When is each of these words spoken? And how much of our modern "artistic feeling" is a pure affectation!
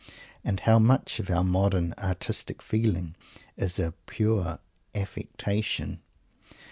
And 0.43 0.61
how 0.61 0.79
much 0.79 1.19
of 1.19 1.29
our 1.29 1.43
modern 1.43 1.93
"artistic 1.99 2.63
feeling" 2.63 3.13
is 3.55 3.77
a 3.77 3.93
pure 4.07 4.57
affectation! 4.95 5.99